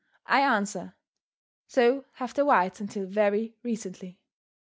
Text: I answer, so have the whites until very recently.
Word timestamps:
I 0.25 0.41
answer, 0.41 0.95
so 1.67 2.05
have 2.13 2.33
the 2.33 2.43
whites 2.43 2.81
until 2.81 3.05
very 3.05 3.53
recently. 3.61 4.17